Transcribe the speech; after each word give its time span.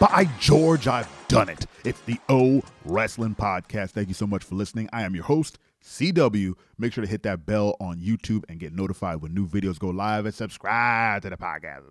By 0.00 0.26
George, 0.38 0.88
I've 0.88 1.10
done 1.28 1.50
it. 1.50 1.66
It's 1.84 2.00
the 2.00 2.16
O 2.30 2.62
Wrestling 2.86 3.34
Podcast. 3.34 3.90
Thank 3.90 4.08
you 4.08 4.14
so 4.14 4.26
much 4.26 4.42
for 4.42 4.54
listening. 4.54 4.88
I 4.94 5.02
am 5.02 5.14
your 5.14 5.24
host, 5.24 5.58
CW. 5.84 6.54
Make 6.78 6.94
sure 6.94 7.04
to 7.04 7.10
hit 7.10 7.22
that 7.24 7.44
bell 7.44 7.76
on 7.80 8.00
YouTube 8.00 8.44
and 8.48 8.58
get 8.58 8.72
notified 8.74 9.20
when 9.20 9.34
new 9.34 9.46
videos 9.46 9.78
go 9.78 9.88
live 9.90 10.24
and 10.24 10.34
subscribe 10.34 11.20
to 11.20 11.28
the 11.28 11.36
podcast. 11.36 11.82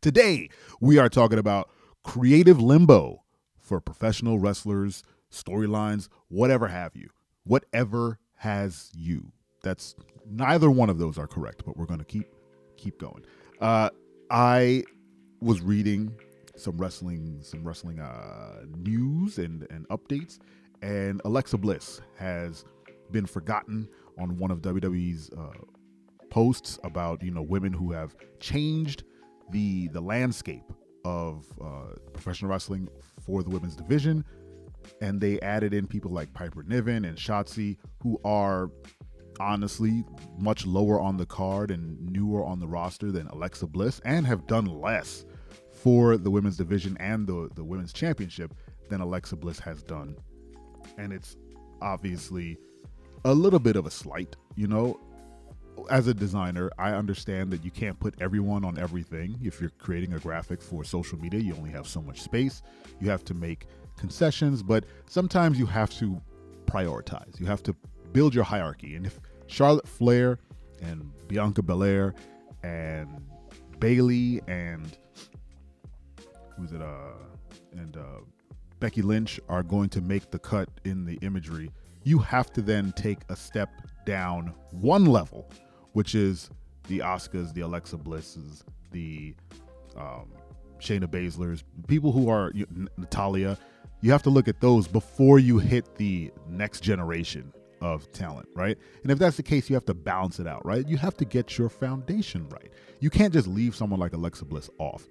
Today, 0.00 0.50
we 0.80 0.98
are 0.98 1.08
talking 1.08 1.40
about 1.40 1.68
creative 2.04 2.62
limbo 2.62 3.24
for 3.58 3.80
professional 3.80 4.38
wrestlers, 4.38 5.02
storylines, 5.32 6.08
whatever 6.28 6.68
have 6.68 6.94
you. 6.94 7.08
Whatever 7.42 8.20
has 8.36 8.92
you. 8.94 9.32
That's 9.64 9.96
neither 10.30 10.70
one 10.70 10.88
of 10.88 10.98
those 10.98 11.18
are 11.18 11.26
correct, 11.26 11.64
but 11.66 11.76
we're 11.76 11.86
going 11.86 11.98
to 11.98 12.04
keep 12.06 12.28
keep 12.76 13.00
going. 13.00 13.24
Uh, 13.60 13.90
I 14.30 14.84
was 15.40 15.60
reading 15.60 16.14
some 16.60 16.76
wrestling 16.76 17.38
some 17.42 17.64
wrestling 17.64 18.00
uh, 18.00 18.64
news 18.76 19.38
and 19.38 19.66
and 19.70 19.88
updates, 19.88 20.38
and 20.82 21.20
Alexa 21.24 21.58
Bliss 21.58 22.00
has 22.16 22.64
been 23.10 23.26
forgotten 23.26 23.88
on 24.18 24.38
one 24.38 24.50
of 24.50 24.60
WWE's 24.60 25.30
uh, 25.30 25.52
posts 26.30 26.78
about 26.84 27.22
you 27.22 27.30
know 27.30 27.42
women 27.42 27.72
who 27.72 27.92
have 27.92 28.14
changed 28.38 29.04
the 29.50 29.88
the 29.88 30.00
landscape 30.00 30.72
of 31.04 31.46
uh, 31.62 31.94
professional 32.12 32.50
wrestling 32.50 32.88
for 33.24 33.42
the 33.42 33.50
women's 33.50 33.74
division, 33.76 34.24
and 35.00 35.20
they 35.20 35.40
added 35.40 35.72
in 35.72 35.86
people 35.86 36.10
like 36.10 36.32
Piper 36.34 36.62
Niven 36.62 37.04
and 37.04 37.16
Shotzi 37.16 37.76
who 38.02 38.20
are 38.24 38.70
honestly 39.38 40.04
much 40.38 40.66
lower 40.66 41.00
on 41.00 41.16
the 41.16 41.24
card 41.24 41.70
and 41.70 41.98
newer 42.10 42.44
on 42.44 42.60
the 42.60 42.68
roster 42.68 43.10
than 43.10 43.26
Alexa 43.28 43.66
Bliss 43.66 43.98
and 44.04 44.26
have 44.26 44.46
done 44.46 44.66
less 44.66 45.24
for 45.82 46.16
the 46.16 46.30
women's 46.30 46.56
division 46.56 46.96
and 47.00 47.26
the, 47.26 47.48
the 47.54 47.64
women's 47.64 47.92
championship 47.92 48.54
than 48.88 49.00
Alexa 49.00 49.36
Bliss 49.36 49.58
has 49.60 49.82
done. 49.82 50.16
And 50.98 51.12
it's 51.12 51.36
obviously 51.80 52.58
a 53.24 53.32
little 53.32 53.58
bit 53.58 53.76
of 53.76 53.86
a 53.86 53.90
slight, 53.90 54.36
you 54.56 54.66
know. 54.66 55.00
As 55.88 56.08
a 56.08 56.14
designer, 56.14 56.70
I 56.78 56.90
understand 56.90 57.50
that 57.52 57.64
you 57.64 57.70
can't 57.70 57.98
put 57.98 58.14
everyone 58.20 58.64
on 58.64 58.78
everything. 58.78 59.38
If 59.42 59.60
you're 59.60 59.70
creating 59.78 60.12
a 60.12 60.18
graphic 60.18 60.60
for 60.60 60.84
social 60.84 61.18
media, 61.18 61.40
you 61.40 61.54
only 61.54 61.70
have 61.70 61.86
so 61.86 62.02
much 62.02 62.20
space. 62.20 62.60
You 63.00 63.08
have 63.08 63.24
to 63.26 63.34
make 63.34 63.66
concessions, 63.96 64.62
but 64.62 64.84
sometimes 65.06 65.58
you 65.58 65.64
have 65.66 65.90
to 65.98 66.20
prioritize. 66.66 67.40
You 67.40 67.46
have 67.46 67.62
to 67.62 67.74
build 68.12 68.34
your 68.34 68.44
hierarchy. 68.44 68.96
And 68.96 69.06
if 69.06 69.18
Charlotte 69.46 69.88
Flair 69.88 70.38
and 70.82 71.10
Bianca 71.28 71.62
Belair 71.62 72.14
and 72.62 73.08
Bayley 73.78 74.42
and 74.46 74.98
who's 76.60 76.72
it 76.72 76.82
uh 76.82 77.12
and 77.72 77.96
uh 77.96 78.20
Becky 78.80 79.02
Lynch 79.02 79.38
are 79.48 79.62
going 79.62 79.90
to 79.90 80.00
make 80.00 80.30
the 80.30 80.38
cut 80.38 80.68
in 80.84 81.04
the 81.04 81.18
imagery, 81.20 81.70
you 82.02 82.18
have 82.18 82.50
to 82.54 82.62
then 82.62 82.92
take 82.92 83.18
a 83.28 83.36
step 83.36 83.68
down 84.06 84.54
one 84.70 85.04
level, 85.04 85.50
which 85.92 86.14
is 86.14 86.50
the 86.88 87.00
Oscars, 87.00 87.52
the 87.52 87.60
Alexa 87.60 87.98
Blisses, 87.98 88.62
the 88.90 89.34
um, 89.96 90.32
Shayna 90.78 91.06
Baszlers, 91.06 91.62
people 91.88 92.10
who 92.10 92.30
are 92.30 92.50
you, 92.54 92.66
Natalya. 92.96 93.58
You 94.00 94.10
have 94.12 94.22
to 94.22 94.30
look 94.30 94.48
at 94.48 94.62
those 94.62 94.88
before 94.88 95.38
you 95.38 95.58
hit 95.58 95.96
the 95.96 96.32
next 96.48 96.80
generation 96.80 97.52
of 97.82 98.10
talent, 98.12 98.48
right? 98.54 98.78
And 99.02 99.12
if 99.12 99.18
that's 99.18 99.36
the 99.36 99.42
case, 99.42 99.68
you 99.68 99.74
have 99.74 99.84
to 99.86 99.94
balance 99.94 100.40
it 100.40 100.46
out, 100.46 100.64
right? 100.64 100.88
You 100.88 100.96
have 100.96 101.18
to 101.18 101.26
get 101.26 101.58
your 101.58 101.68
foundation 101.68 102.48
right. 102.48 102.72
You 103.00 103.10
can't 103.10 103.32
just 103.32 103.46
leave 103.46 103.76
someone 103.76 104.00
like 104.00 104.14
Alexa 104.14 104.46
Bliss 104.46 104.70
off. 104.78 105.06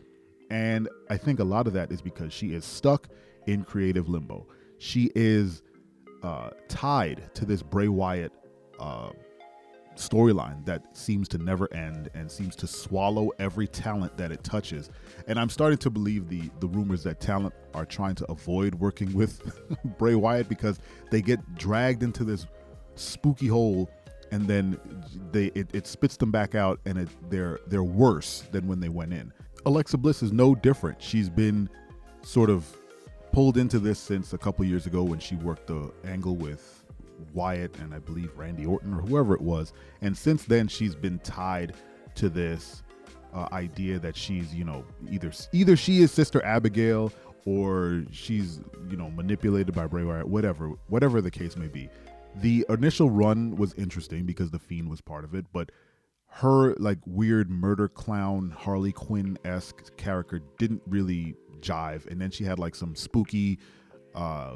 And 0.49 0.89
I 1.09 1.17
think 1.17 1.39
a 1.39 1.43
lot 1.43 1.67
of 1.67 1.73
that 1.73 1.91
is 1.91 2.01
because 2.01 2.33
she 2.33 2.53
is 2.53 2.65
stuck 2.65 3.07
in 3.45 3.63
creative 3.63 4.09
limbo. 4.09 4.47
She 4.77 5.11
is 5.15 5.61
uh, 6.23 6.49
tied 6.67 7.33
to 7.35 7.45
this 7.45 7.61
Bray 7.61 7.87
Wyatt 7.87 8.31
uh, 8.79 9.09
storyline 9.95 10.65
that 10.65 10.95
seems 10.97 11.27
to 11.27 11.37
never 11.37 11.71
end 11.73 12.09
and 12.13 12.31
seems 12.31 12.55
to 12.55 12.67
swallow 12.67 13.29
every 13.37 13.67
talent 13.67 14.15
that 14.17 14.31
it 14.31 14.43
touches. 14.43 14.89
And 15.27 15.37
I'm 15.39 15.49
starting 15.49 15.77
to 15.79 15.89
believe 15.89 16.29
the 16.29 16.49
the 16.59 16.67
rumors 16.67 17.03
that 17.03 17.19
talent 17.19 17.53
are 17.73 17.85
trying 17.85 18.15
to 18.15 18.31
avoid 18.31 18.75
working 18.75 19.13
with 19.13 19.41
Bray 19.97 20.15
Wyatt 20.15 20.47
because 20.47 20.79
they 21.11 21.21
get 21.21 21.55
dragged 21.55 22.01
into 22.01 22.23
this 22.23 22.47
spooky 22.95 23.47
hole 23.47 23.89
and 24.31 24.47
then 24.47 24.79
they 25.31 25.47
it, 25.47 25.69
it 25.73 25.87
spits 25.87 26.17
them 26.17 26.31
back 26.31 26.55
out 26.55 26.79
and 26.85 26.99
it, 26.99 27.09
they're 27.29 27.59
they're 27.67 27.83
worse 27.83 28.43
than 28.51 28.67
when 28.67 28.79
they 28.79 28.89
went 28.89 29.13
in. 29.13 29.33
Alexa 29.65 29.97
Bliss 29.97 30.23
is 30.23 30.31
no 30.31 30.55
different. 30.55 31.01
She's 31.01 31.29
been 31.29 31.69
sort 32.21 32.49
of 32.49 32.65
pulled 33.31 33.57
into 33.57 33.79
this 33.79 33.99
since 33.99 34.33
a 34.33 34.37
couple 34.37 34.65
years 34.65 34.85
ago 34.85 35.03
when 35.03 35.19
she 35.19 35.35
worked 35.35 35.67
the 35.67 35.91
angle 36.05 36.35
with 36.35 36.83
Wyatt 37.33 37.77
and 37.79 37.93
I 37.93 37.99
believe 37.99 38.31
Randy 38.37 38.65
Orton 38.65 38.93
or 38.93 39.01
whoever 39.01 39.33
it 39.35 39.41
was. 39.41 39.73
And 40.01 40.17
since 40.17 40.43
then, 40.45 40.67
she's 40.67 40.95
been 40.95 41.19
tied 41.19 41.73
to 42.15 42.29
this 42.29 42.83
uh, 43.33 43.47
idea 43.51 43.99
that 43.99 44.15
she's, 44.15 44.53
you 44.53 44.63
know, 44.63 44.83
either 45.09 45.31
either 45.51 45.75
she 45.75 46.01
is 46.01 46.11
Sister 46.11 46.43
Abigail 46.43 47.11
or 47.45 48.03
she's, 48.11 48.61
you 48.89 48.97
know, 48.97 49.09
manipulated 49.11 49.73
by 49.73 49.87
Bray 49.87 50.03
Wyatt, 50.03 50.27
whatever, 50.27 50.69
whatever 50.87 51.21
the 51.21 51.31
case 51.31 51.55
may 51.55 51.67
be. 51.67 51.89
The 52.37 52.65
initial 52.69 53.09
run 53.09 53.55
was 53.55 53.73
interesting 53.73 54.25
because 54.25 54.51
the 54.51 54.59
Fiend 54.59 54.89
was 54.89 55.01
part 55.01 55.23
of 55.23 55.33
it, 55.33 55.45
but 55.51 55.71
her 56.29 56.75
like 56.75 56.99
weird 57.05 57.49
murder 57.49 57.87
clown 57.87 58.51
Harley 58.57 58.91
Quinn 58.91 59.37
esque 59.43 59.95
character 59.97 60.41
didn't 60.57 60.81
really 60.85 61.35
jive. 61.59 62.05
And 62.07 62.21
then 62.21 62.31
she 62.31 62.43
had 62.43 62.59
like 62.59 62.75
some 62.75 62.95
spooky 62.95 63.59
uh, 64.15 64.55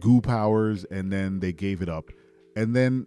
goo 0.00 0.20
powers, 0.20 0.84
and 0.90 1.12
then 1.12 1.40
they 1.40 1.52
gave 1.52 1.82
it 1.82 1.88
up. 1.88 2.10
And 2.56 2.74
then 2.74 3.06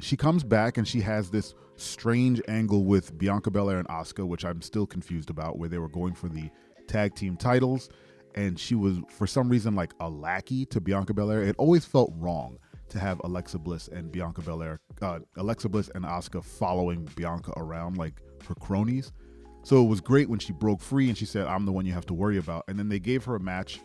she 0.00 0.16
comes 0.16 0.44
back 0.44 0.76
and 0.76 0.86
she 0.86 1.00
has 1.00 1.30
this 1.30 1.54
strange 1.76 2.40
angle 2.48 2.84
with 2.84 3.16
Bianca 3.16 3.50
Belair 3.50 3.78
and 3.78 3.88
Asuka, 3.88 4.26
which 4.26 4.44
I'm 4.44 4.60
still 4.62 4.86
confused 4.86 5.30
about, 5.30 5.58
where 5.58 5.68
they 5.68 5.78
were 5.78 5.88
going 5.88 6.14
for 6.14 6.28
the 6.28 6.50
tag 6.86 7.14
team 7.14 7.36
titles. 7.36 7.88
And 8.34 8.60
she 8.60 8.74
was, 8.74 8.98
for 9.08 9.26
some 9.26 9.48
reason, 9.48 9.74
like 9.74 9.94
a 9.98 10.10
lackey 10.10 10.66
to 10.66 10.80
Bianca 10.80 11.14
Belair. 11.14 11.42
It 11.42 11.56
always 11.58 11.86
felt 11.86 12.12
wrong 12.16 12.58
to 12.88 12.98
have 12.98 13.20
Alexa 13.24 13.58
Bliss 13.58 13.88
and 13.88 14.10
Bianca 14.10 14.42
Belair, 14.42 14.78
uh, 15.02 15.20
Alexa 15.36 15.68
Bliss 15.68 15.90
and 15.94 16.04
Asuka 16.04 16.42
following 16.42 17.08
Bianca 17.16 17.52
around 17.56 17.96
like 17.96 18.20
her 18.48 18.54
cronies. 18.54 19.12
So 19.62 19.82
it 19.82 19.88
was 19.88 20.00
great 20.00 20.28
when 20.28 20.38
she 20.38 20.52
broke 20.52 20.80
free 20.80 21.08
and 21.08 21.18
she 21.18 21.24
said, 21.24 21.46
I'm 21.46 21.66
the 21.66 21.72
one 21.72 21.86
you 21.86 21.92
have 21.92 22.06
to 22.06 22.14
worry 22.14 22.38
about. 22.38 22.64
And 22.68 22.78
then 22.78 22.88
they 22.88 23.00
gave 23.00 23.24
her 23.24 23.34
a 23.34 23.40
match, 23.40 23.80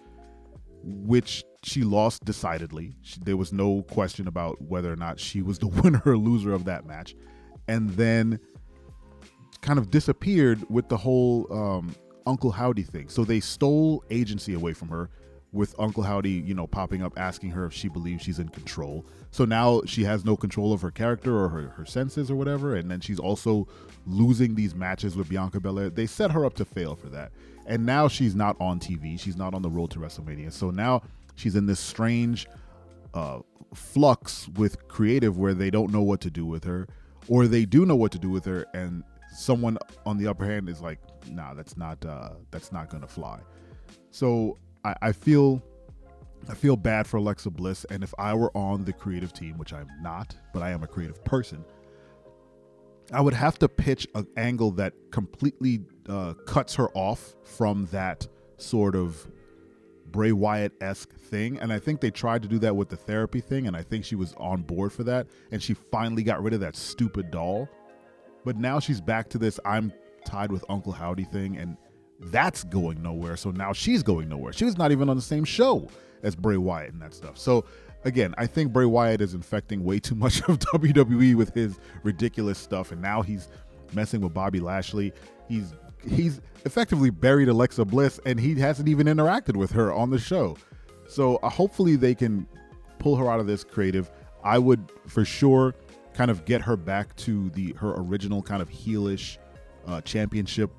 which 0.83 1.43
she 1.63 1.81
lost 1.83 2.23
decidedly. 2.23 2.95
She, 3.01 3.19
there 3.23 3.37
was 3.37 3.51
no 3.51 3.81
question 3.83 4.27
about 4.27 4.61
whether 4.61 4.91
or 4.93 4.95
not 4.95 5.19
she 5.19 5.41
was 5.41 5.57
the 5.57 5.67
winner 5.83 6.01
or 6.05 6.17
loser 6.17 6.53
of 6.53 6.65
that 6.65 6.85
match. 6.85 7.15
And 7.67 7.89
then 7.91 8.39
kind 9.61 9.79
of 9.79 9.89
disappeared 9.89 10.63
with 10.69 10.89
the 10.89 10.97
whole 10.97 11.47
um, 11.51 11.95
Uncle 12.25 12.51
Howdy 12.51 12.83
thing. 12.83 13.09
So 13.09 13.23
they 13.23 13.39
stole 13.39 14.03
agency 14.09 14.53
away 14.53 14.73
from 14.73 14.89
her 14.89 15.09
with 15.53 15.75
Uncle 15.77 16.03
Howdy, 16.03 16.31
you 16.31 16.53
know, 16.53 16.65
popping 16.65 17.01
up 17.01 17.13
asking 17.17 17.51
her 17.51 17.65
if 17.65 17.73
she 17.73 17.89
believes 17.89 18.23
she's 18.23 18.39
in 18.39 18.49
control. 18.49 19.05
So 19.31 19.43
now 19.43 19.81
she 19.85 20.03
has 20.05 20.23
no 20.23 20.37
control 20.37 20.71
of 20.71 20.81
her 20.81 20.91
character 20.91 21.37
or 21.37 21.49
her, 21.49 21.69
her 21.69 21.85
senses 21.85 22.31
or 22.31 22.35
whatever. 22.35 22.75
And 22.75 22.89
then 22.89 23.01
she's 23.01 23.19
also 23.19 23.67
losing 24.07 24.55
these 24.55 24.73
matches 24.73 25.17
with 25.17 25.29
Bianca 25.29 25.59
Belair. 25.59 25.89
They 25.89 26.05
set 26.05 26.31
her 26.31 26.45
up 26.45 26.53
to 26.55 26.65
fail 26.65 26.95
for 26.95 27.09
that. 27.09 27.31
And 27.65 27.85
now 27.85 28.07
she's 28.07 28.35
not 28.35 28.55
on 28.59 28.79
TV. 28.79 29.19
She's 29.19 29.35
not 29.35 29.53
on 29.53 29.61
the 29.61 29.69
road 29.69 29.91
to 29.91 29.99
WrestleMania. 29.99 30.53
So 30.53 30.71
now 30.71 31.01
she's 31.35 31.55
in 31.55 31.65
this 31.65 31.79
strange 31.79 32.47
uh, 33.13 33.39
flux 33.73 34.47
with 34.49 34.87
creative 34.87 35.37
where 35.37 35.53
they 35.53 35.69
don't 35.69 35.91
know 35.91 36.01
what 36.01 36.21
to 36.21 36.29
do 36.29 36.45
with 36.45 36.63
her, 36.63 36.87
or 37.27 37.47
they 37.47 37.65
do 37.65 37.85
know 37.85 37.95
what 37.95 38.11
to 38.13 38.19
do 38.19 38.29
with 38.29 38.45
her, 38.45 38.65
and 38.73 39.03
someone 39.33 39.77
on 40.05 40.17
the 40.17 40.27
upper 40.27 40.45
hand 40.45 40.69
is 40.69 40.81
like, 40.81 40.99
"Nah, 41.29 41.53
that's 41.53 41.77
not 41.77 42.03
uh, 42.05 42.31
that's 42.51 42.71
not 42.71 42.89
gonna 42.89 43.07
fly." 43.07 43.39
So 44.11 44.57
I, 44.83 44.95
I 45.01 45.11
feel 45.11 45.61
I 46.49 46.55
feel 46.55 46.75
bad 46.75 47.05
for 47.05 47.17
Alexa 47.17 47.51
Bliss, 47.51 47.85
and 47.85 48.03
if 48.03 48.13
I 48.17 48.33
were 48.33 48.55
on 48.57 48.83
the 48.83 48.93
creative 48.93 49.31
team, 49.31 49.57
which 49.57 49.73
I'm 49.73 49.87
not, 50.01 50.35
but 50.53 50.63
I 50.63 50.71
am 50.71 50.81
a 50.81 50.87
creative 50.87 51.23
person, 51.23 51.63
I 53.13 53.21
would 53.21 53.33
have 53.33 53.59
to 53.59 53.69
pitch 53.69 54.07
an 54.15 54.27
angle 54.37 54.71
that 54.71 54.93
completely 55.11 55.81
uh, 56.09 56.33
cuts 56.45 56.75
her 56.75 56.89
off 56.95 57.35
from 57.43 57.87
that 57.91 58.27
sort 58.57 58.95
of 58.95 59.27
Bray 60.07 60.31
Wyatt 60.31 60.73
esque 60.81 61.13
thing. 61.13 61.59
And 61.59 61.71
I 61.71 61.79
think 61.79 62.01
they 62.01 62.11
tried 62.11 62.41
to 62.43 62.47
do 62.47 62.59
that 62.59 62.75
with 62.75 62.89
the 62.89 62.97
therapy 62.97 63.41
thing, 63.41 63.67
and 63.67 63.75
I 63.75 63.83
think 63.83 64.05
she 64.05 64.15
was 64.15 64.33
on 64.37 64.61
board 64.61 64.91
for 64.93 65.03
that. 65.03 65.27
And 65.51 65.61
she 65.61 65.73
finally 65.73 66.23
got 66.23 66.41
rid 66.41 66.53
of 66.53 66.59
that 66.61 66.75
stupid 66.75 67.31
doll. 67.31 67.69
But 68.43 68.57
now 68.57 68.79
she's 68.79 69.01
back 69.01 69.29
to 69.29 69.37
this 69.37 69.59
I'm 69.65 69.93
tied 70.25 70.51
with 70.51 70.65
Uncle 70.69 70.91
Howdy 70.91 71.25
thing, 71.25 71.57
and 71.57 71.77
that's 72.25 72.63
going 72.65 73.01
nowhere. 73.01 73.35
So 73.37 73.51
now 73.51 73.73
she's 73.73 74.03
going 74.03 74.29
nowhere. 74.29 74.53
She 74.53 74.65
was 74.65 74.77
not 74.77 74.91
even 74.91 75.09
on 75.09 75.15
the 75.15 75.21
same 75.21 75.43
show 75.43 75.87
as 76.23 76.35
Bray 76.35 76.57
Wyatt 76.57 76.93
and 76.93 77.01
that 77.01 77.13
stuff. 77.13 77.37
So 77.37 77.65
again, 78.03 78.33
I 78.37 78.45
think 78.47 78.71
Bray 78.71 78.85
Wyatt 78.85 79.21
is 79.21 79.33
infecting 79.33 79.83
way 79.83 79.99
too 79.99 80.15
much 80.15 80.41
of 80.47 80.59
WWE 80.59 81.35
with 81.35 81.53
his 81.53 81.79
ridiculous 82.03 82.57
stuff, 82.57 82.91
and 82.91 83.01
now 83.01 83.21
he's 83.21 83.47
messing 83.93 84.21
with 84.21 84.33
Bobby 84.33 84.59
Lashley. 84.59 85.13
He's 85.47 85.73
he's 86.07 86.41
effectively 86.65 87.09
buried 87.09 87.49
Alexa 87.49 87.85
Bliss, 87.85 88.19
and 88.25 88.39
he 88.39 88.55
hasn't 88.55 88.87
even 88.87 89.07
interacted 89.07 89.55
with 89.55 89.71
her 89.71 89.91
on 89.91 90.09
the 90.09 90.19
show. 90.19 90.57
So 91.07 91.37
uh, 91.37 91.49
hopefully 91.49 91.95
they 91.95 92.15
can 92.15 92.47
pull 92.99 93.15
her 93.15 93.29
out 93.29 93.39
of 93.39 93.47
this 93.47 93.63
creative. 93.63 94.11
I 94.43 94.57
would 94.57 94.91
for 95.07 95.25
sure 95.25 95.75
kind 96.13 96.31
of 96.31 96.45
get 96.45 96.61
her 96.61 96.77
back 96.77 97.15
to 97.17 97.49
the 97.51 97.73
her 97.73 97.93
original 97.97 98.41
kind 98.41 98.61
of 98.61 98.69
heelish 98.69 99.37
uh, 99.87 100.01
championship 100.01 100.71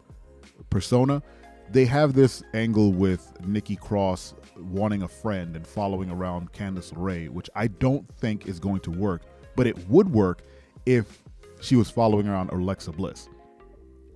persona. 0.71 1.23
They 1.71 1.85
have 1.87 2.13
this 2.13 2.43
angle 2.53 2.93
with 2.93 3.33
Nikki 3.47 3.77
Cross 3.77 4.35
wanting 4.59 5.03
a 5.03 5.09
friend 5.09 5.57
and 5.57 5.67
following 5.67 6.11
around 6.11 6.53
Candice 6.53 6.93
LeRae, 6.93 7.31
which 7.31 7.49
I 7.55 7.69
don't 7.69 8.07
think 8.19 8.47
is 8.47 8.59
going 8.61 8.81
to 8.81 8.91
work, 8.91 9.23
but 9.57 9.67
it 9.67 9.89
would 9.89 10.13
work 10.13 10.43
if 10.85 11.23
she 11.61 11.77
was 11.77 11.89
following 11.89 12.29
around 12.29 12.51
Alexa 12.51 12.93
Bliss. 12.93 13.29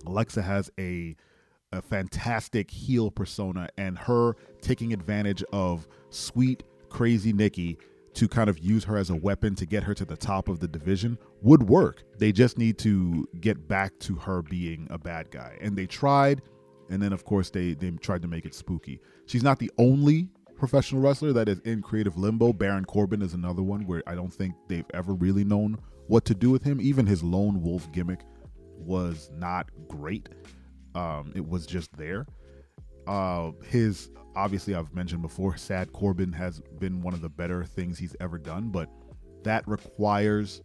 Alexa 0.05 0.41
has 0.41 0.69
a 0.79 1.15
a 1.73 1.81
fantastic 1.81 2.71
heel 2.71 3.11
persona 3.11 3.67
and 3.77 3.97
her 3.97 4.35
taking 4.61 4.93
advantage 4.93 5.43
of 5.51 5.85
sweet 6.09 6.63
crazy 6.89 7.33
Nikki 7.33 7.77
to 8.17 8.27
kind 8.27 8.49
of 8.49 8.59
use 8.59 8.83
her 8.83 8.97
as 8.97 9.09
a 9.09 9.15
weapon 9.15 9.55
to 9.55 9.65
get 9.65 9.83
her 9.83 9.93
to 9.93 10.05
the 10.05 10.17
top 10.17 10.49
of 10.49 10.59
the 10.59 10.67
division 10.67 11.17
would 11.41 11.63
work. 11.63 12.03
They 12.17 12.31
just 12.31 12.57
need 12.57 12.77
to 12.79 13.27
get 13.39 13.67
back 13.67 13.97
to 13.99 14.15
her 14.15 14.41
being 14.41 14.87
a 14.89 14.97
bad 14.97 15.31
guy. 15.31 15.57
And 15.61 15.77
they 15.77 15.85
tried 15.85 16.41
and 16.89 17.01
then 17.01 17.13
of 17.13 17.25
course 17.25 17.49
they 17.49 17.73
they 17.73 17.91
tried 17.91 18.21
to 18.21 18.27
make 18.27 18.45
it 18.45 18.53
spooky. 18.53 18.99
She's 19.25 19.43
not 19.43 19.59
the 19.59 19.71
only 19.77 20.29
professional 20.57 21.01
wrestler 21.01 21.33
that 21.33 21.49
is 21.49 21.59
in 21.59 21.81
creative 21.81 22.17
limbo. 22.17 22.53
Baron 22.53 22.85
Corbin 22.85 23.21
is 23.21 23.33
another 23.33 23.61
one 23.61 23.85
where 23.85 24.01
I 24.07 24.15
don't 24.15 24.33
think 24.33 24.55
they've 24.67 24.85
ever 24.93 25.13
really 25.13 25.43
known 25.43 25.77
what 26.07 26.25
to 26.25 26.35
do 26.35 26.49
with 26.49 26.63
him. 26.63 26.79
Even 26.81 27.05
his 27.05 27.23
lone 27.23 27.61
wolf 27.61 27.91
gimmick 27.91 28.21
was 28.77 29.29
not 29.35 29.69
great. 29.87 30.29
Um, 30.95 31.33
it 31.35 31.47
was 31.47 31.65
just 31.65 31.95
there. 31.97 32.25
Uh, 33.07 33.51
his 33.69 34.09
obviously 34.35 34.75
I've 34.75 34.93
mentioned 34.93 35.21
before, 35.21 35.57
Sad 35.57 35.91
Corbin 35.93 36.31
has 36.33 36.61
been 36.79 37.01
one 37.01 37.13
of 37.13 37.21
the 37.21 37.29
better 37.29 37.63
things 37.65 37.97
he's 37.97 38.15
ever 38.19 38.37
done, 38.37 38.69
but 38.69 38.89
that 39.43 39.67
requires 39.67 40.61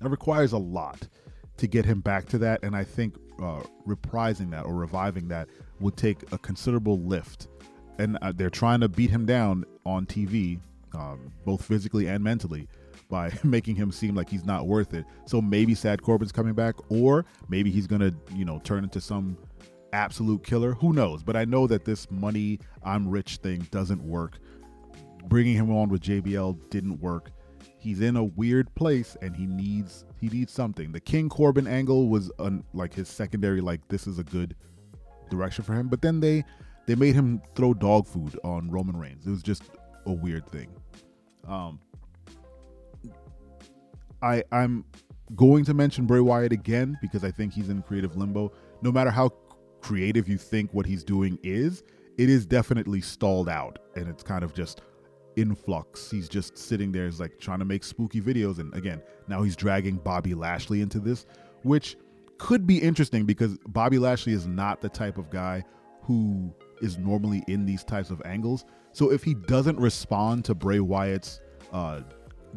that 0.00 0.08
requires 0.08 0.52
a 0.52 0.58
lot 0.58 1.08
to 1.56 1.66
get 1.66 1.84
him 1.84 2.00
back 2.00 2.26
to 2.26 2.38
that. 2.38 2.62
And 2.62 2.76
I 2.76 2.84
think 2.84 3.16
uh, 3.42 3.62
reprising 3.86 4.50
that 4.50 4.66
or 4.66 4.74
reviving 4.74 5.28
that 5.28 5.48
would 5.80 5.96
take 5.96 6.30
a 6.32 6.38
considerable 6.38 6.98
lift. 7.00 7.48
And 7.98 8.18
uh, 8.20 8.32
they're 8.34 8.50
trying 8.50 8.80
to 8.80 8.88
beat 8.88 9.10
him 9.10 9.24
down 9.24 9.64
on 9.86 10.04
TV, 10.06 10.60
um, 10.94 11.32
both 11.44 11.64
physically 11.64 12.08
and 12.08 12.22
mentally 12.22 12.68
by 13.10 13.32
making 13.42 13.76
him 13.76 13.90
seem 13.90 14.14
like 14.14 14.28
he's 14.28 14.44
not 14.44 14.66
worth 14.66 14.92
it. 14.94 15.06
So 15.24 15.40
maybe 15.40 15.74
Sad 15.74 16.02
Corbin's 16.02 16.32
coming 16.32 16.54
back, 16.54 16.74
or 16.90 17.24
maybe 17.48 17.70
he's 17.70 17.86
gonna, 17.86 18.12
you 18.34 18.44
know, 18.44 18.60
turn 18.64 18.84
into 18.84 19.00
some 19.00 19.38
absolute 19.96 20.44
killer. 20.44 20.74
Who 20.74 20.92
knows? 20.92 21.22
But 21.22 21.36
I 21.36 21.44
know 21.44 21.66
that 21.66 21.84
this 21.84 22.10
money 22.10 22.60
I'm 22.84 23.08
rich 23.08 23.38
thing 23.38 23.66
doesn't 23.70 24.02
work. 24.02 24.38
Bringing 25.24 25.56
him 25.56 25.74
on 25.74 25.88
with 25.88 26.02
JBL 26.02 26.70
didn't 26.70 27.00
work. 27.00 27.32
He's 27.78 28.00
in 28.00 28.16
a 28.16 28.24
weird 28.24 28.72
place 28.74 29.16
and 29.22 29.34
he 29.34 29.46
needs 29.46 30.04
he 30.20 30.28
needs 30.28 30.52
something. 30.52 30.92
The 30.92 31.00
King 31.00 31.28
Corbin 31.28 31.66
angle 31.66 32.08
was 32.08 32.30
un, 32.38 32.62
like 32.74 32.92
his 32.92 33.08
secondary 33.08 33.60
like 33.60 33.80
this 33.88 34.06
is 34.06 34.18
a 34.18 34.24
good 34.24 34.54
direction 35.30 35.64
for 35.64 35.72
him, 35.74 35.88
but 35.88 36.02
then 36.02 36.20
they 36.20 36.44
they 36.86 36.94
made 36.94 37.14
him 37.14 37.40
throw 37.54 37.74
dog 37.74 38.06
food 38.06 38.38
on 38.44 38.70
Roman 38.70 38.96
Reigns. 38.96 39.26
It 39.26 39.30
was 39.30 39.42
just 39.42 39.62
a 40.04 40.12
weird 40.12 40.46
thing. 40.48 40.68
Um, 41.48 41.80
I 44.22 44.44
I'm 44.52 44.84
going 45.34 45.64
to 45.64 45.74
mention 45.74 46.06
Bray 46.06 46.20
Wyatt 46.20 46.52
again 46.52 46.96
because 47.00 47.24
I 47.24 47.30
think 47.30 47.52
he's 47.52 47.68
in 47.68 47.82
creative 47.82 48.16
limbo. 48.16 48.52
No 48.82 48.92
matter 48.92 49.10
how 49.10 49.30
creative 49.80 50.28
you 50.28 50.38
think 50.38 50.72
what 50.72 50.86
he's 50.86 51.04
doing 51.04 51.38
is, 51.42 51.82
it 52.18 52.30
is 52.30 52.46
definitely 52.46 53.00
stalled 53.00 53.48
out 53.48 53.78
and 53.94 54.08
it's 54.08 54.22
kind 54.22 54.42
of 54.42 54.54
just 54.54 54.82
in 55.36 55.54
flux. 55.54 56.10
He's 56.10 56.28
just 56.28 56.56
sitting 56.56 56.92
there, 56.92 57.06
is 57.06 57.20
like 57.20 57.38
trying 57.38 57.58
to 57.58 57.64
make 57.64 57.84
spooky 57.84 58.20
videos. 58.20 58.58
And 58.58 58.74
again, 58.74 59.02
now 59.28 59.42
he's 59.42 59.54
dragging 59.54 59.96
Bobby 59.96 60.34
Lashley 60.34 60.80
into 60.80 60.98
this, 60.98 61.26
which 61.62 61.96
could 62.38 62.66
be 62.66 62.78
interesting 62.78 63.24
because 63.24 63.58
Bobby 63.68 63.98
Lashley 63.98 64.32
is 64.32 64.46
not 64.46 64.80
the 64.80 64.88
type 64.88 65.18
of 65.18 65.30
guy 65.30 65.62
who 66.02 66.54
is 66.80 66.98
normally 66.98 67.42
in 67.48 67.66
these 67.66 67.84
types 67.84 68.10
of 68.10 68.22
angles. 68.24 68.64
So 68.92 69.10
if 69.12 69.22
he 69.22 69.34
doesn't 69.34 69.78
respond 69.78 70.44
to 70.46 70.54
Bray 70.54 70.80
Wyatt's 70.80 71.40
uh, 71.72 72.00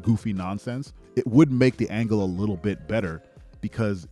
goofy 0.01 0.33
nonsense, 0.33 0.93
it 1.15 1.27
would 1.27 1.51
make 1.51 1.77
the 1.77 1.89
angle 1.89 2.23
a 2.23 2.25
little 2.25 2.57
bit 2.57 2.87
better 2.87 3.21
because 3.61 4.07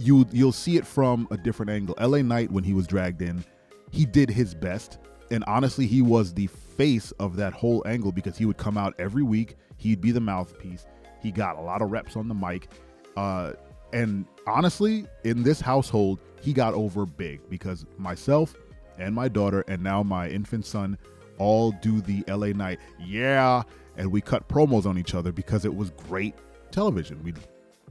you 0.00 0.26
you'll 0.32 0.52
see 0.52 0.76
it 0.76 0.86
from 0.86 1.28
a 1.30 1.36
different 1.36 1.70
angle. 1.70 1.94
LA 2.00 2.22
Knight 2.22 2.50
when 2.50 2.64
he 2.64 2.72
was 2.72 2.86
dragged 2.86 3.22
in, 3.22 3.44
he 3.90 4.04
did 4.04 4.30
his 4.30 4.54
best, 4.54 4.98
and 5.30 5.44
honestly, 5.44 5.86
he 5.86 6.02
was 6.02 6.32
the 6.32 6.46
face 6.46 7.12
of 7.12 7.36
that 7.36 7.52
whole 7.52 7.82
angle 7.86 8.12
because 8.12 8.36
he 8.36 8.46
would 8.46 8.56
come 8.56 8.78
out 8.78 8.94
every 8.98 9.22
week. 9.22 9.56
He'd 9.76 10.00
be 10.00 10.10
the 10.10 10.20
mouthpiece. 10.20 10.86
He 11.22 11.30
got 11.30 11.56
a 11.56 11.60
lot 11.60 11.82
of 11.82 11.90
reps 11.90 12.16
on 12.16 12.28
the 12.28 12.34
mic, 12.34 12.68
uh, 13.16 13.52
and 13.92 14.24
honestly, 14.46 15.06
in 15.24 15.42
this 15.42 15.60
household, 15.60 16.20
he 16.40 16.52
got 16.52 16.74
over 16.74 17.04
big 17.04 17.40
because 17.50 17.84
myself 17.98 18.54
and 18.98 19.14
my 19.14 19.28
daughter 19.28 19.64
and 19.68 19.82
now 19.82 20.02
my 20.02 20.28
infant 20.28 20.64
son 20.64 20.96
all 21.38 21.72
do 21.72 22.00
the 22.00 22.24
LA 22.28 22.48
Knight. 22.48 22.78
Yeah, 22.98 23.62
and 23.96 24.10
we 24.10 24.20
cut 24.20 24.48
promos 24.48 24.86
on 24.86 24.98
each 24.98 25.14
other 25.14 25.32
because 25.32 25.64
it 25.64 25.74
was 25.74 25.90
great 26.08 26.34
television. 26.70 27.22
We 27.22 27.34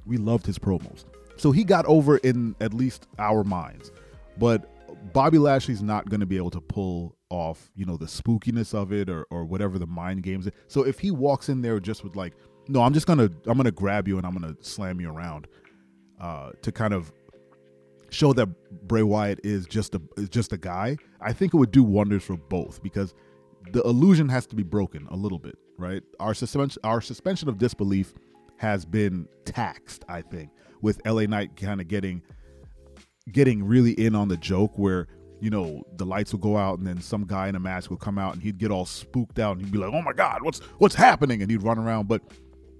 we 0.05 0.17
loved 0.17 0.45
his 0.45 0.57
promos. 0.57 1.05
So 1.39 1.51
he 1.51 1.63
got 1.63 1.85
over 1.85 2.17
in 2.17 2.55
at 2.59 2.73
least 2.73 3.07
our 3.17 3.43
minds. 3.43 3.91
But 4.37 5.13
Bobby 5.13 5.37
Lashley's 5.37 5.81
not 5.81 6.09
going 6.09 6.19
to 6.19 6.25
be 6.25 6.37
able 6.37 6.49
to 6.51 6.61
pull 6.61 7.15
off, 7.29 7.71
you 7.75 7.85
know, 7.85 7.95
the 7.95 8.05
spookiness 8.05 8.73
of 8.73 8.91
it 8.91 9.09
or 9.09 9.25
or 9.31 9.45
whatever 9.45 9.79
the 9.79 9.87
mind 9.87 10.23
games. 10.23 10.49
So 10.67 10.83
if 10.83 10.99
he 10.99 11.11
walks 11.11 11.49
in 11.49 11.61
there 11.61 11.79
just 11.79 12.03
with 12.03 12.15
like, 12.15 12.33
no, 12.67 12.81
I'm 12.81 12.93
just 12.93 13.07
going 13.07 13.19
to 13.19 13.33
I'm 13.45 13.55
going 13.55 13.65
to 13.65 13.71
grab 13.71 14.07
you 14.07 14.17
and 14.17 14.25
I'm 14.25 14.37
going 14.37 14.53
to 14.53 14.63
slam 14.63 14.99
you 14.99 15.09
around 15.09 15.47
uh 16.19 16.51
to 16.61 16.71
kind 16.71 16.93
of 16.93 17.13
show 18.09 18.33
that 18.33 18.47
Bray 18.87 19.03
Wyatt 19.03 19.39
is 19.43 19.65
just 19.65 19.95
a 19.95 20.01
is 20.17 20.29
just 20.29 20.51
a 20.51 20.57
guy, 20.57 20.97
I 21.21 21.31
think 21.33 21.53
it 21.53 21.57
would 21.57 21.71
do 21.71 21.83
wonders 21.83 22.23
for 22.23 22.35
both 22.35 22.83
because 22.83 23.13
the 23.71 23.81
illusion 23.83 24.27
has 24.29 24.45
to 24.47 24.55
be 24.55 24.63
broken 24.63 25.07
a 25.09 25.15
little 25.15 25.39
bit, 25.39 25.57
right? 25.77 26.03
Our 26.19 26.33
suspension 26.33 26.81
our 26.83 27.01
suspension 27.01 27.47
of 27.47 27.57
disbelief 27.57 28.13
has 28.57 28.83
been 28.83 29.27
taxed, 29.45 30.03
I 30.09 30.21
think, 30.21 30.49
with 30.81 31.01
LA 31.05 31.23
Knight 31.23 31.55
kind 31.55 31.81
of 31.81 31.87
getting 31.87 32.21
getting 33.31 33.63
really 33.63 33.91
in 33.91 34.15
on 34.15 34.27
the 34.27 34.37
joke 34.37 34.77
where 34.77 35.07
you 35.39 35.49
know 35.49 35.83
the 35.95 36.05
lights 36.05 36.31
will 36.33 36.39
go 36.39 36.57
out 36.57 36.79
and 36.79 36.87
then 36.87 37.01
some 37.01 37.25
guy 37.25 37.47
in 37.47 37.55
a 37.55 37.59
mask 37.59 37.89
will 37.89 37.97
come 37.97 38.17
out 38.17 38.33
and 38.33 38.43
he'd 38.43 38.57
get 38.57 38.71
all 38.71 38.85
spooked 38.85 39.39
out 39.39 39.57
and 39.57 39.65
he'd 39.65 39.71
be 39.71 39.77
like, 39.77 39.93
"Oh 39.93 40.01
my 40.01 40.13
god, 40.13 40.41
what's 40.43 40.59
what's 40.79 40.95
happening?" 40.95 41.41
and 41.41 41.49
he'd 41.49 41.63
run 41.63 41.77
around. 41.77 42.07
But 42.07 42.21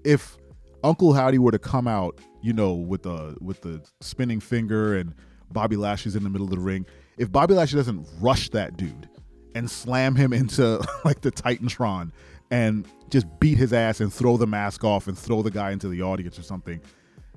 if 0.04 0.36
Uncle 0.82 1.12
Howdy 1.12 1.38
were 1.38 1.52
to 1.52 1.58
come 1.58 1.86
out, 1.86 2.20
you 2.42 2.52
know, 2.52 2.74
with 2.74 3.02
the 3.02 3.36
with 3.40 3.60
the 3.62 3.82
spinning 4.00 4.40
finger 4.40 4.96
and 4.96 5.14
Bobby 5.52 5.76
Lashley's 5.76 6.16
in 6.16 6.22
the 6.22 6.30
middle 6.30 6.46
of 6.46 6.50
the 6.50 6.58
ring, 6.58 6.86
if 7.18 7.30
Bobby 7.30 7.54
Lashley 7.54 7.78
doesn't 7.78 8.08
rush 8.20 8.50
that 8.50 8.76
dude 8.76 9.08
and 9.54 9.70
slam 9.70 10.14
him 10.14 10.32
into 10.34 10.82
like 11.04 11.20
the 11.20 11.30
Titantron 11.30 12.12
and 12.50 12.86
just 13.10 13.26
beat 13.38 13.58
his 13.58 13.72
ass 13.72 14.00
and 14.00 14.12
throw 14.12 14.36
the 14.36 14.46
mask 14.46 14.84
off 14.84 15.06
and 15.06 15.16
throw 15.16 15.42
the 15.42 15.50
guy 15.50 15.70
into 15.70 15.88
the 15.88 16.02
audience 16.02 16.38
or 16.38 16.42
something, 16.42 16.80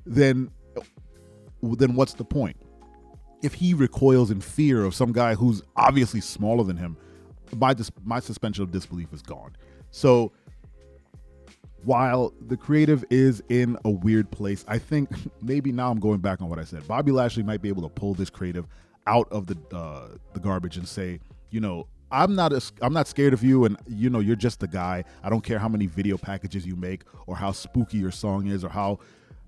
then 0.05 0.51
then 1.62 1.95
what's 1.95 2.13
the 2.13 2.25
point? 2.25 2.57
If 3.41 3.53
he 3.53 3.74
recoils 3.74 4.31
in 4.31 4.41
fear 4.41 4.83
of 4.83 4.93
some 4.93 5.12
guy 5.12 5.36
who's 5.36 5.62
obviously 5.75 6.22
smaller 6.22 6.63
than 6.63 6.77
him, 6.77 6.98
my 7.55 7.74
dis- 7.74 7.91
my 8.03 8.19
suspension 8.19 8.63
of 8.63 8.72
disbelief 8.72 9.13
is 9.13 9.22
gone. 9.22 9.55
So 9.91 10.31
while 11.83 12.33
the 12.48 12.55
creative 12.55 13.03
is 13.10 13.43
in 13.50 13.77
a 13.83 13.89
weird 13.89 14.31
place, 14.31 14.63
I 14.67 14.77
think 14.77 15.10
maybe 15.41 15.72
now 15.72 15.91
I'm 15.91 16.00
going 16.00 16.19
back 16.19 16.41
on 16.41 16.50
what 16.50 16.60
I 16.60 16.63
said. 16.63 16.88
Bobby 16.88 17.12
Lashley 17.12 17.43
might 17.43 17.62
be 17.62 17.69
able 17.69 17.83
to 17.83 17.89
pull 17.89 18.13
this 18.13 18.29
creative 18.29 18.65
out 19.07 19.29
of 19.31 19.48
the 19.48 19.57
uh, 19.75 20.17
the 20.33 20.39
garbage 20.39 20.77
and 20.77 20.88
say, 20.88 21.19
you 21.50 21.60
know, 21.60 21.88
I'm 22.12 22.36
not 22.36 22.53
a, 22.53 22.62
I'm 22.81 22.93
not 22.93 23.07
scared 23.07 23.33
of 23.33 23.43
you, 23.43 23.65
and 23.65 23.77
you 23.88 24.10
know 24.10 24.19
you're 24.19 24.36
just 24.36 24.62
a 24.63 24.67
guy. 24.67 25.03
I 25.24 25.29
don't 25.29 25.43
care 25.43 25.60
how 25.60 25.67
many 25.67 25.88
video 25.88 26.17
packages 26.17 26.65
you 26.65 26.75
make, 26.75 27.03
or 27.27 27.36
how 27.36 27.51
spooky 27.51 27.98
your 27.98 28.12
song 28.12 28.48
is, 28.48 28.63
or 28.63 28.69
how 28.69 29.00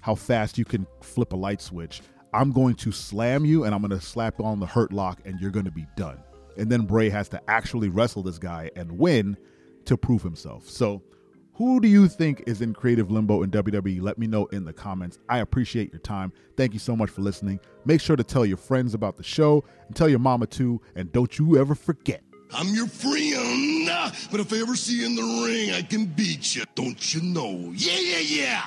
how 0.06 0.14
fast 0.14 0.56
you 0.56 0.64
can 0.64 0.86
flip 1.02 1.34
a 1.34 1.36
light 1.36 1.60
switch. 1.60 2.04
I'm 2.32 2.52
going 2.52 2.76
to 2.76 2.92
slam 2.92 3.44
you, 3.44 3.64
and 3.64 3.74
I'm 3.74 3.82
going 3.82 3.90
to 3.90 4.06
slap 4.06 4.40
on 4.40 4.60
the 4.60 4.68
hurt 4.68 4.94
lock, 4.94 5.20
and 5.26 5.40
you're 5.40 5.50
going 5.50 5.66
to 5.66 5.72
be 5.72 5.88
done. 5.98 6.20
And 6.60 6.72
then 6.72 6.82
Bray 6.82 7.10
has 7.10 7.28
to 7.30 7.42
actually 7.50 7.90
wrestle 7.90 8.22
this 8.22 8.38
guy 8.38 8.70
and 8.76 9.00
win 9.00 9.36
to 9.86 9.98
prove 9.98 10.22
himself. 10.22 10.70
So, 10.70 11.02
who 11.56 11.80
do 11.80 11.88
you 11.88 12.08
think 12.08 12.44
is 12.46 12.62
in 12.62 12.76
creative 12.76 13.10
limbo 13.10 13.42
in 13.42 13.50
WWE? 13.50 14.00
Let 14.00 14.20
me 14.20 14.28
know 14.28 14.46
in 14.48 14.64
the 14.64 14.74
comments. 14.74 15.18
I 15.28 15.40
appreciate 15.40 15.92
your 15.92 16.02
time. 16.02 16.32
Thank 16.56 16.74
you 16.74 16.80
so 16.80 16.96
much 16.96 17.10
for 17.10 17.22
listening. 17.22 17.60
Make 17.86 18.00
sure 18.00 18.16
to 18.16 18.24
tell 18.24 18.46
your 18.46 18.58
friends 18.58 18.94
about 18.94 19.18
the 19.18 19.24
show 19.24 19.64
and 19.88 19.96
tell 19.96 20.08
your 20.08 20.20
mama 20.20 20.46
too. 20.46 20.82
And 20.96 21.12
don't 21.14 21.40
you 21.40 21.58
ever 21.58 21.74
forget 21.74 22.22
I'm 22.54 22.76
your 22.76 22.88
friend, 22.88 23.90
but 24.30 24.40
if 24.40 24.54
I 24.54 24.58
ever 24.58 24.76
see 24.76 25.00
you 25.00 25.08
in 25.08 25.16
the 25.16 25.46
ring, 25.48 25.72
I 25.72 25.82
can 25.82 26.06
beat 26.06 26.56
you. 26.56 26.64
Don't 26.76 27.14
you 27.16 27.24
know? 27.24 27.72
Yeah, 27.74 27.98
yeah, 28.00 28.20
yeah. 28.20 28.66